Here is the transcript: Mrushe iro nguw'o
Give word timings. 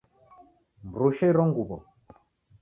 Mrushe 0.89 1.25
iro 1.31 1.43
nguw'o 1.49 1.77